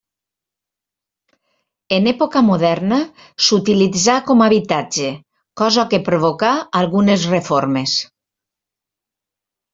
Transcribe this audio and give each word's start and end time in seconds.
En 1.97 2.07
època 2.11 2.41
moderna 2.47 2.97
s'utilitzà 3.49 4.17
com 4.31 4.41
habitatge, 4.47 5.11
cosa 5.63 5.87
que 5.93 6.01
provocà 6.09 6.51
algunes 6.83 7.29
reformes. 7.37 7.97